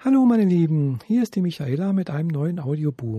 [0.00, 3.18] Hallo meine Lieben, hier ist die Michaela mit einem neuen Audiobu.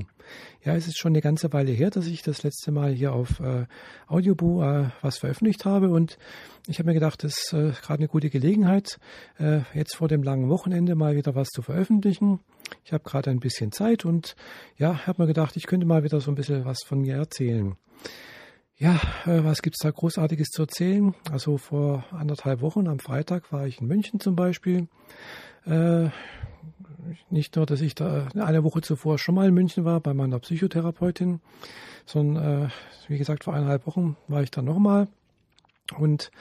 [0.63, 3.41] Ja, es ist schon eine ganze Weile her, dass ich das letzte Mal hier auf
[3.41, 3.65] äh,
[4.07, 6.17] Audiobu äh, was veröffentlicht habe und
[6.67, 8.97] ich habe mir gedacht, das ist äh, gerade eine gute Gelegenheit,
[9.39, 12.39] äh, jetzt vor dem langen Wochenende mal wieder was zu veröffentlichen.
[12.85, 14.37] Ich habe gerade ein bisschen Zeit und
[14.77, 17.75] ja, habe mir gedacht, ich könnte mal wieder so ein bisschen was von mir erzählen.
[18.77, 21.13] Ja, äh, was gibt's da Großartiges zu erzählen?
[21.29, 24.87] Also vor anderthalb Wochen am Freitag war ich in München zum Beispiel.
[25.65, 26.07] Äh,
[27.29, 30.39] nicht nur, dass ich da eine Woche zuvor schon mal in München war bei meiner
[30.39, 31.41] Psychotherapeutin,
[32.05, 32.69] sondern äh,
[33.07, 35.07] wie gesagt, vor eineinhalb Wochen war ich da nochmal
[35.97, 36.31] und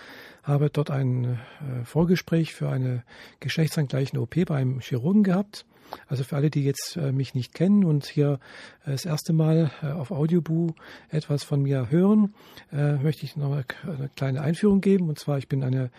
[0.43, 3.03] habe dort ein äh, Vorgespräch für eine
[3.41, 5.65] geschlechtsangleichende OP beim Chirurgen gehabt.
[6.07, 8.39] Also für alle, die jetzt äh, mich nicht kennen und hier
[8.85, 10.75] äh, das erste Mal äh, auf Audioboo
[11.11, 12.35] etwas von mir hören,
[12.73, 15.09] äh, möchte ich noch eine, eine, kleine Einführung geben.
[15.09, 15.91] Und zwar, ich bin eine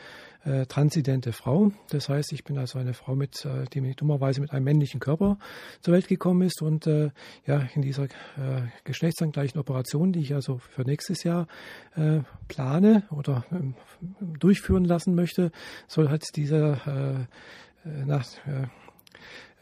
[0.45, 1.71] äh, transidente Frau.
[1.89, 5.37] Das heißt, ich bin also eine Frau, mit, äh, die dummerweise mit einem männlichen Körper
[5.81, 6.61] zur Welt gekommen ist.
[6.61, 6.85] Und
[7.45, 8.07] ja, in dieser
[8.83, 11.47] geschlechtsangleichen Operation, die ich also für nächstes Jahr
[12.47, 13.75] plane oder ähm,
[14.39, 15.51] durchführen lassen möchte,
[15.87, 17.27] soll halt dieser
[17.83, 18.25] nach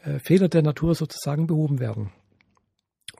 [0.04, 2.10] äh, Fehler der Natur sozusagen behoben werden.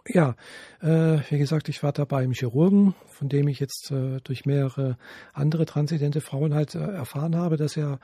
[0.06, 0.36] Ja,
[0.80, 4.96] äh, wie gesagt, ich war da beim Chirurgen, von dem ich jetzt äh, durch mehrere
[5.34, 8.00] andere transidente Frauen halt äh, erfahren habe, dass er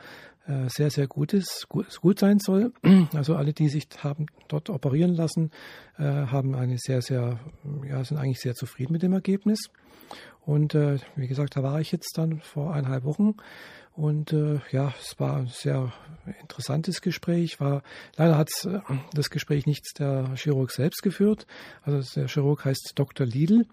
[0.47, 2.73] äh, sehr, sehr gut ist, gut, gut, sein soll.
[3.15, 5.51] Also alle, die sich haben dort operieren lassen,
[5.97, 7.39] äh, haben eine sehr, sehr,
[7.89, 9.71] ja, sind eigentlich sehr zufrieden mit dem Ergebnis.
[10.43, 13.35] Und wie gesagt, da war ich jetzt dann vor eineinhalb Wochen
[13.95, 15.93] und äh, ja, es war ein sehr
[16.41, 17.61] interessantes Gespräch.
[17.61, 17.83] War,
[18.17, 18.81] leider hat äh,
[19.13, 21.47] das Gespräch nicht der Chirurg selbst geführt.
[21.83, 23.25] Also der Chirurg heißt Dr.
[23.25, 23.67] Lidl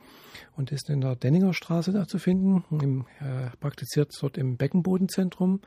[0.55, 2.63] und ist in der Denninger Straße da zu finden.
[2.69, 5.61] Im, äh, praktiziert dort im Beckenbodenzentrum.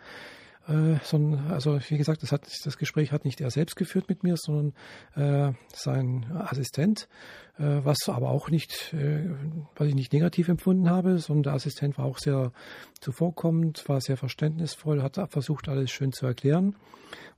[0.66, 4.22] Äh, sondern, also wie gesagt, das, hat, das Gespräch hat nicht er selbst geführt mit
[4.22, 4.72] mir, sondern
[5.14, 7.06] äh, sein Assistent,
[7.58, 9.28] äh, was aber auch nicht, äh,
[9.76, 12.50] was ich nicht negativ empfunden habe, sondern der Assistent war auch sehr
[13.00, 16.74] zuvorkommend, war sehr verständnisvoll, hat versucht, alles schön zu erklären,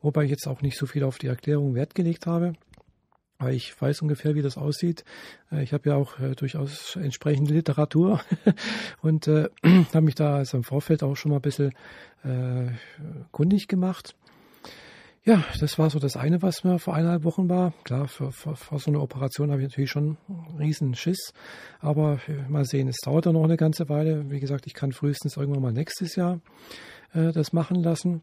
[0.02, 2.52] wobei ich jetzt auch nicht so viel auf die Erklärung Wert gelegt habe
[3.38, 5.04] weil ich weiß ungefähr, wie das aussieht.
[5.50, 8.20] Äh, ich habe ja auch äh, durchaus entsprechende Literatur
[9.02, 9.48] und äh,
[9.92, 11.72] habe mich da also im Vorfeld auch schon mal ein bisschen
[12.24, 12.70] äh,
[13.32, 14.14] kundig gemacht.
[15.26, 17.72] Ja, das war so das eine, was mir vor eineinhalb Wochen war.
[17.82, 21.32] Klar, für so eine Operation habe ich natürlich schon einen riesen Schiss.
[21.80, 24.30] Aber äh, mal sehen, es dauert ja noch eine ganze Weile.
[24.30, 26.38] Wie gesagt, ich kann frühestens irgendwann mal nächstes Jahr
[27.12, 28.22] äh, das machen lassen.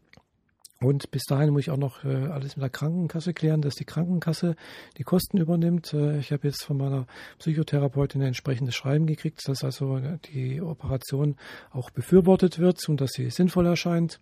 [0.80, 3.84] Und bis dahin muss ich auch noch äh, alles mit der Krankenkasse klären, dass die
[3.84, 4.56] Krankenkasse
[4.98, 5.94] die Kosten übernimmt.
[5.94, 7.06] Äh, ich habe jetzt von meiner
[7.38, 10.00] Psychotherapeutin ein entsprechendes Schreiben gekriegt, dass also
[10.32, 11.36] die Operation
[11.70, 14.20] auch befürwortet wird und dass sie sinnvoll erscheint.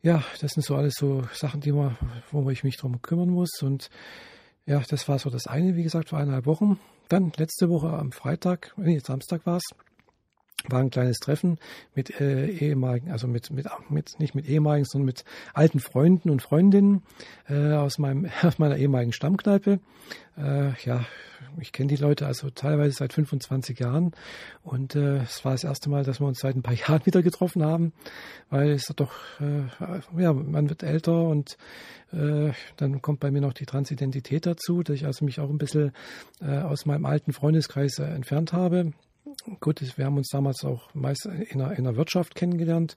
[0.00, 1.98] Ja, das sind so alles so Sachen, die man,
[2.30, 3.60] wo ich mich drum kümmern muss.
[3.60, 3.90] Und
[4.64, 6.78] ja, das war so das eine, wie gesagt, vor eineinhalb Wochen.
[7.08, 9.64] Dann letzte Woche am Freitag, nee, Samstag war es,
[10.66, 11.58] war ein kleines Treffen
[11.94, 15.24] mit äh, ehemaligen, also mit, mit, mit, nicht mit ehemaligen, sondern mit
[15.54, 17.02] alten Freunden und Freundinnen
[17.48, 19.78] äh, aus, meinem, aus meiner ehemaligen Stammkneipe.
[20.36, 21.04] Äh, ja,
[21.60, 24.12] ich kenne die Leute also teilweise seit 25 Jahren
[24.62, 27.22] und äh, es war das erste Mal, dass wir uns seit ein paar Jahren wieder
[27.22, 27.92] getroffen haben,
[28.50, 31.56] weil es doch, äh, ja, man wird älter und
[32.12, 35.58] äh, dann kommt bei mir noch die Transidentität dazu, dass ich also mich auch ein
[35.58, 35.92] bisschen
[36.40, 38.92] äh, aus meinem alten Freundeskreis äh, entfernt habe
[39.60, 42.96] gut, wir haben uns damals auch meist in der, in der Wirtschaft kennengelernt.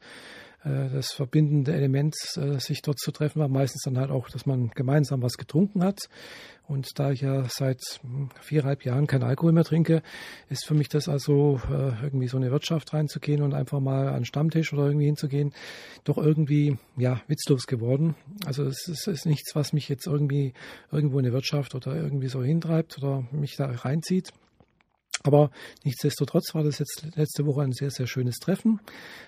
[0.64, 4.46] Äh, das verbindende Element, äh, sich dort zu treffen, war meistens dann halt auch, dass
[4.46, 6.10] man gemeinsam was getrunken hat.
[6.68, 10.02] Und da ich ja seit hm, viereinhalb Jahren kein Alkohol mehr trinke,
[10.50, 14.20] ist für mich das also äh, irgendwie so eine Wirtschaft reinzugehen und einfach mal an
[14.20, 15.54] den Stammtisch oder irgendwie hinzugehen,
[16.04, 18.16] doch irgendwie ja witzlos geworden.
[18.46, 20.54] Also es ist, ist nichts, was mich jetzt irgendwie
[20.92, 24.31] irgendwo in der Wirtschaft oder irgendwie so hintreibt oder mich da reinzieht.
[25.24, 25.52] Aber
[25.84, 28.80] nichtsdestotrotz war das jetzt letzte Woche ein sehr, sehr schönes Treffen.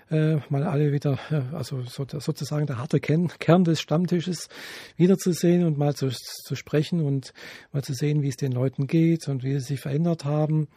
[0.10, 4.50] Äh, mal alle wieder, äh, also so, sozusagen der harte Kern, Kern des Stammtisches
[4.98, 7.34] wiederzusehen und mal zu, zu sprechen und
[7.72, 10.68] mal zu sehen, wie es den Leuten geht und wie sie sich verändert haben.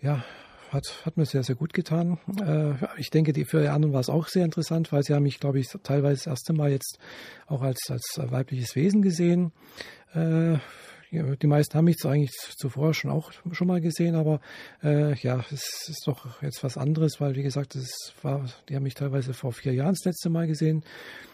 [0.00, 0.24] Ja,
[0.70, 2.18] hat, hat mir sehr, sehr gut getan.
[2.40, 5.22] Äh, ich denke, die, für die anderen war es auch sehr interessant, weil sie haben
[5.22, 6.98] mich, glaube ich, teilweise das erste Mal jetzt
[7.46, 9.52] auch als, als weibliches Wesen gesehen.
[10.14, 10.58] Äh,
[11.10, 14.40] die meisten haben mich zwar eigentlich zuvor schon auch schon mal gesehen, aber
[14.82, 18.82] äh, ja, es ist doch jetzt was anderes, weil wie gesagt, es war, die haben
[18.82, 20.84] mich teilweise vor vier Jahren das letzte Mal gesehen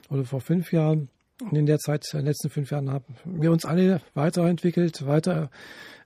[0.09, 1.09] oder vor fünf Jahren.
[1.43, 5.51] Und in der Zeit, in den letzten fünf Jahren, haben wir uns alle weiterentwickelt, weiter,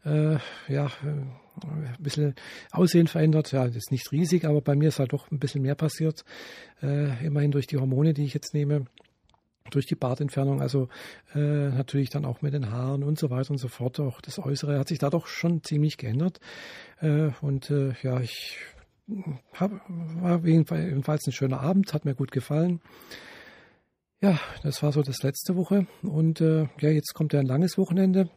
[0.05, 0.39] äh,
[0.69, 2.35] ja, äh, ein bisschen
[2.71, 3.53] Aussehen verändert.
[3.53, 6.25] Ja, das ist nicht riesig, aber bei mir ist halt doch ein bisschen mehr passiert.
[6.83, 8.87] Äh, immerhin durch die Hormone, die ich jetzt nehme.
[9.71, 10.89] Durch die Bartentfernung, also
[11.35, 14.01] äh, natürlich dann auch mit den Haaren und so weiter und so fort.
[14.01, 16.41] Auch das Äußere hat sich da doch schon ziemlich geändert.
[17.01, 18.59] Äh, und äh, ja, ich
[19.55, 22.81] hab, war jedenfalls ein schöner Abend, hat mir gut gefallen.
[24.21, 25.87] Ja, das war so das letzte Woche.
[26.03, 28.31] Und äh, ja, jetzt kommt ja ein langes Wochenende.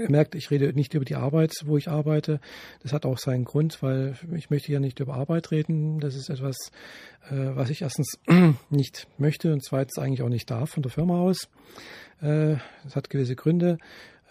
[0.00, 2.40] Ihr merkt, ich rede nicht über die Arbeit, wo ich arbeite.
[2.82, 6.00] Das hat auch seinen Grund, weil ich möchte ja nicht über Arbeit reden.
[6.00, 6.56] Das ist etwas,
[7.30, 8.18] äh, was ich erstens
[8.70, 11.48] nicht möchte und zweitens eigentlich auch nicht darf von der Firma aus.
[12.20, 13.78] Äh, das hat gewisse Gründe.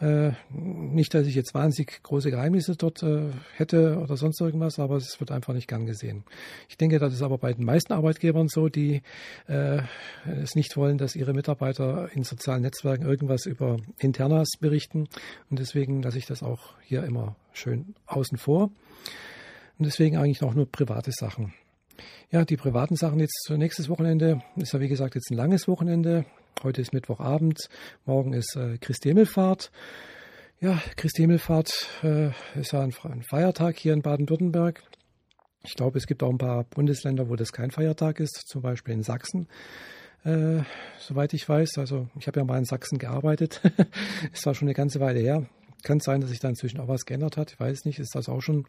[0.04, 4.98] Äh, nicht, dass ich jetzt wahnsinnig große Geheimnisse dort äh, hätte oder sonst irgendwas, aber
[4.98, 6.26] es wird einfach nicht gern gesehen.
[6.68, 9.02] Ich denke, das ist aber bei den meisten Arbeitgebern so, die
[9.48, 9.80] äh,
[10.42, 15.08] es nicht wollen, dass ihre Mitarbeiter in sozialen Netzwerken irgendwas über Internas berichten.
[15.50, 18.72] Und deswegen lasse ich das auch hier immer schön außen vor.
[19.78, 21.54] Und deswegen eigentlich auch nur private Sachen.
[22.30, 26.26] Ja, die privaten Sachen jetzt nächstes Wochenende ist ja wie gesagt jetzt ein langes Wochenende.
[26.62, 27.68] Heute ist Mittwochabend,
[28.06, 29.72] morgen ist äh, Christi Himmelfahrt.
[30.62, 34.82] Ja, Christi Himmelfahrt äh, ist ja ein, ein Feiertag hier in Baden-Württemberg.
[35.64, 38.94] Ich glaube, es gibt auch ein paar Bundesländer, wo das kein Feiertag ist, zum Beispiel
[38.94, 39.48] in Sachsen.
[40.24, 40.62] Äh,
[41.00, 43.60] soweit ich weiß, also ich habe ja mal in Sachsen gearbeitet,
[44.34, 45.46] ist da schon eine ganze Weile her.
[45.84, 47.52] Kann sein, dass sich da inzwischen auch was geändert hat.
[47.52, 48.66] Ich weiß nicht, ist das auch schon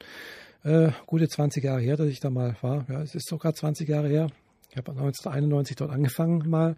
[0.65, 2.87] äh, gute 20 Jahre her, dass ich da mal war.
[2.89, 4.31] Ja, es ist sogar 20 Jahre her.
[4.71, 6.75] Ich habe 1991 dort angefangen mal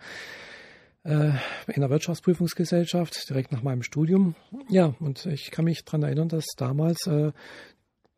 [1.07, 1.31] äh,
[1.73, 4.35] in der Wirtschaftsprüfungsgesellschaft, direkt nach meinem Studium.
[4.69, 7.33] Ja, und ich kann mich daran erinnern, dass damals äh,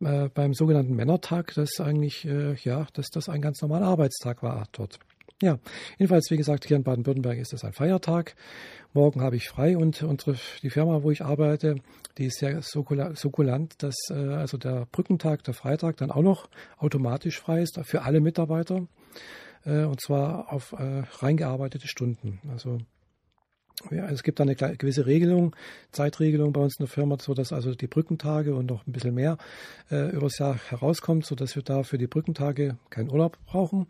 [0.01, 4.67] äh, beim sogenannten Männertag das eigentlich, äh, ja, dass das ein ganz normaler Arbeitstag war
[4.71, 4.99] dort.
[5.41, 5.57] Ja,
[5.97, 8.35] jedenfalls, wie gesagt, hier in Baden-Württemberg ist es ein Feiertag.
[8.93, 11.75] Morgen habe ich frei und unsere, die Firma, wo ich arbeite,
[12.17, 17.39] die ist sehr sukkulant, dass äh, also der Brückentag, der Freitag dann auch noch automatisch
[17.39, 18.87] frei ist für alle Mitarbeiter.
[19.65, 22.39] Äh, und zwar auf äh, reingearbeitete Stunden.
[22.51, 22.79] Also
[23.91, 25.55] ja, es gibt da eine gewisse Regelung,
[25.91, 29.15] Zeitregelung bei uns in der Firma, so dass also die Brückentage und noch ein bisschen
[29.15, 29.37] mehr
[29.89, 33.87] äh, übers Jahr herauskommt, so dass wir da für die Brückentage keinen Urlaub brauchen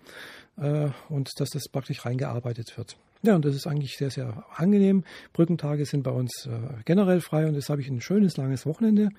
[0.57, 2.98] äh, und dass das praktisch reingearbeitet wird.
[3.21, 5.04] Ja, und das ist eigentlich sehr, sehr angenehm.
[5.33, 9.10] Brückentage sind bei uns äh, generell frei und jetzt habe ich ein schönes, langes Wochenende,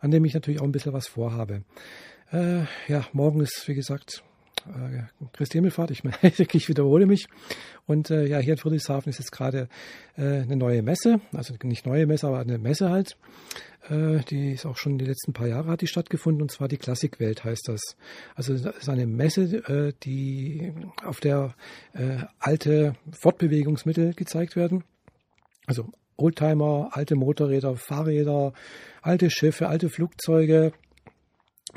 [0.00, 1.62] an dem ich natürlich auch ein bisschen was vorhabe.
[2.32, 4.24] Äh, ja, morgen ist, wie gesagt,
[5.32, 5.90] Christi Himmelfahrt.
[6.22, 7.26] Ich, ich wiederhole mich.
[7.86, 9.68] Und äh, ja, hier in Friedrichshafen ist jetzt gerade
[10.16, 13.16] äh, eine neue Messe, also nicht neue Messe, aber eine Messe halt.
[13.88, 16.78] Äh, die ist auch schon die letzten paar Jahre hat die stattgefunden und zwar die
[16.78, 17.80] Klassikwelt heißt das.
[18.34, 20.72] Also das ist eine Messe, äh, die
[21.04, 21.54] auf der
[21.92, 24.84] äh, alte Fortbewegungsmittel gezeigt werden.
[25.66, 28.52] Also Oldtimer, alte Motorräder, Fahrräder,
[29.02, 30.72] alte Schiffe, alte Flugzeuge,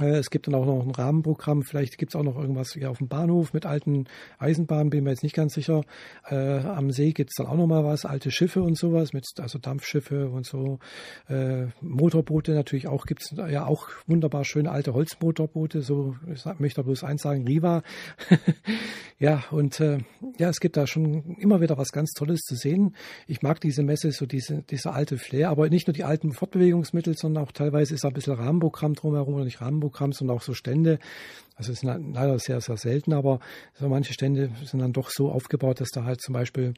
[0.07, 1.63] es gibt dann auch noch ein Rahmenprogramm.
[1.63, 4.05] Vielleicht gibt es auch noch irgendwas hier auf dem Bahnhof mit alten
[4.37, 5.83] Eisenbahnen, bin mir jetzt nicht ganz sicher.
[6.29, 9.25] Äh, am See gibt es dann auch noch mal was, alte Schiffe und sowas, mit
[9.39, 10.79] also Dampfschiffe und so.
[11.27, 15.81] Äh, Motorboote natürlich auch gibt es ja auch wunderbar schöne alte Holzmotorboote.
[15.81, 17.83] So ich möchte bloß eins sagen, Riva.
[19.19, 19.99] ja und äh,
[20.37, 22.95] ja, es gibt da schon immer wieder was ganz Tolles zu sehen.
[23.27, 27.17] Ich mag diese Messe, so diese diese alte Flair, aber nicht nur die alten Fortbewegungsmittel,
[27.17, 30.41] sondern auch teilweise ist da ein bisschen Rahmenprogramm drumherum oder nicht Rahmenprogramm Programms und auch
[30.41, 30.99] so Stände.
[31.59, 33.41] Also es sind leider sehr, sehr selten, aber
[33.73, 36.73] so manche Stände sind dann doch so aufgebaut, dass da halt zum Beispiel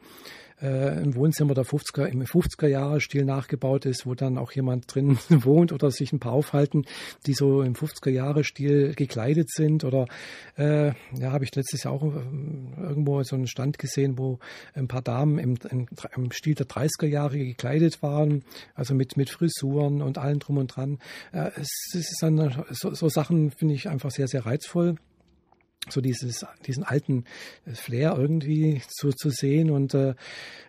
[0.60, 4.94] äh, im Wohnzimmer der 50er, im 50er Jahre Stil nachgebaut ist, wo dann auch jemand
[4.94, 6.86] drin wohnt oder sich ein paar aufhalten,
[7.28, 10.08] die so im 50er Jahre Stil gekleidet sind oder
[10.58, 14.40] äh, ja, habe ich letztes Jahr auch äh, irgendwo so einen Stand gesehen, wo
[14.74, 20.02] ein paar Damen im, im, Stil der 30er Jahre gekleidet waren, also mit, mit Frisuren
[20.02, 20.98] und allem drum und dran.
[21.34, 24.96] Äh, es, es ist dann so, so Sachen finde ich einfach sehr, sehr reizvoll respektvoll
[25.92, 27.26] so dieses, diesen alten
[27.74, 30.14] Flair irgendwie zu, zu sehen und äh,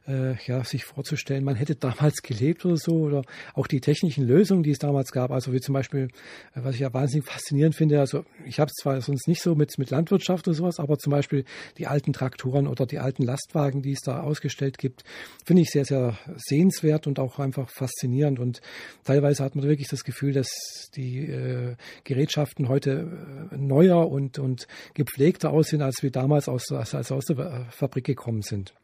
[0.07, 3.23] äh, ja, sich vorzustellen, man hätte damals gelebt oder so oder
[3.55, 6.09] auch die technischen Lösungen, die es damals gab, also wie zum Beispiel,
[6.55, 9.55] äh, was ich ja wahnsinnig faszinierend finde, also ich habe es zwar sonst nicht so
[9.55, 11.45] mit, mit Landwirtschaft oder sowas, aber zum Beispiel
[11.79, 15.05] die alten Traktoren oder die alten Lastwagen, die es da ausgestellt gibt,
[15.45, 18.41] finde ich sehr, sehr sehenswert und auch einfach faszinierend.
[18.41, 18.61] Und
[19.05, 20.49] teilweise hat man wirklich das Gefühl, dass
[20.97, 25.12] die äh, Gerätschaften heute äh, neuer und, und gepflegter
[25.51, 28.75] aussehen, als wir damals aus, als, als aus der Fabrik gekommen sind.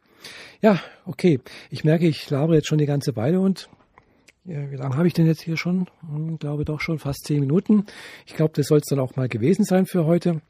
[0.61, 1.39] Ja, okay.
[1.69, 3.69] Ich merke, ich labere jetzt schon die ganze Weile und
[4.45, 5.87] ja, wie lange habe ich denn jetzt hier schon?
[6.01, 7.85] Ich hm, glaube doch schon fast zehn Minuten.
[8.25, 10.41] Ich glaube, das soll es dann auch mal gewesen sein für heute.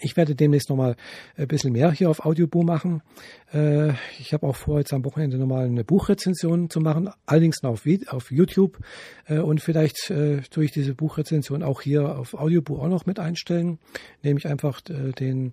[0.00, 0.96] Ich werde demnächst nochmal
[1.36, 3.02] ein bisschen mehr hier auf Audioboo machen.
[3.52, 7.78] Äh, ich habe auch vor, jetzt am Wochenende nochmal eine Buchrezension zu machen, allerdings noch
[8.08, 8.78] auf, YouTube
[9.26, 13.18] äh, und vielleicht äh, tue ich diese Buchrezension auch hier auf Audioboo auch noch mit
[13.18, 13.78] einstellen,
[14.22, 15.52] nämlich einfach den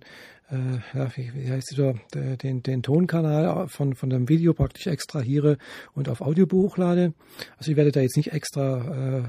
[1.16, 5.56] wie, heißt dieser, den, den Tonkanal von, von dem Video praktisch extrahiere
[5.94, 7.14] und auf Audiobuch hochlade.
[7.56, 9.22] Also ich werde da jetzt nicht extra äh,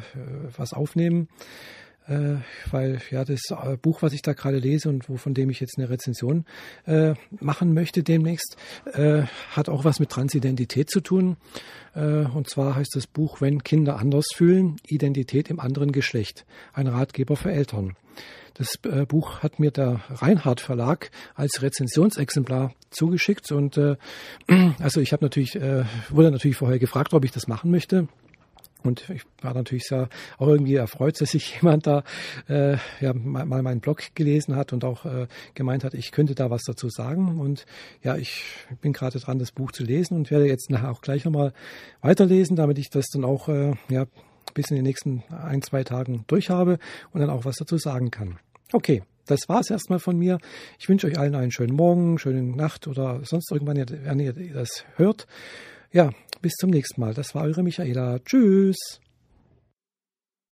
[0.58, 1.30] was aufnehmen
[2.08, 2.36] äh,
[2.72, 5.60] weil ja das äh, Buch, was ich da gerade lese und wo, von dem ich
[5.60, 6.46] jetzt eine Rezension
[6.86, 8.58] äh, machen möchte demnächst,
[8.94, 11.38] äh, hat auch was mit Transidentität zu tun.
[11.96, 16.88] Äh, und zwar heißt das Buch Wenn Kinder anders fühlen, Identität im anderen Geschlecht, ein
[16.88, 17.96] Ratgeber für Eltern.
[18.56, 23.96] Das äh, Buch hat mir der Reinhardt Verlag als Rezensionsexemplar zugeschickt und äh,
[24.80, 28.08] also ich habe natürlich äh, wurde natürlich vorher gefragt, ob ich das machen möchte.
[28.84, 32.04] Und ich war natürlich sehr auch irgendwie erfreut, dass sich jemand da
[32.48, 36.36] äh, ja, mal, mal meinen Blog gelesen hat und auch äh, gemeint hat, ich könnte
[36.36, 37.40] da was dazu sagen.
[37.40, 37.66] Und
[38.04, 38.44] ja, ich
[38.82, 41.54] bin gerade dran, das Buch zu lesen und werde jetzt nachher auch gleich nochmal
[42.02, 44.06] weiterlesen, damit ich das dann auch äh, ja,
[44.54, 46.80] bis in den nächsten ein, zwei Tagen durchhabe
[47.12, 48.38] und dann auch was dazu sagen kann.
[48.72, 50.38] Okay, das war es erstmal von mir.
[50.80, 54.86] Ich wünsche euch allen einen schönen Morgen, schöne Nacht oder sonst irgendwann, wenn ihr das
[54.96, 55.28] hört.
[55.92, 56.10] Ja,
[56.44, 57.16] bis zum nächsten Mal.
[57.16, 58.20] Das war eure Michaela.
[58.20, 59.00] Tschüss.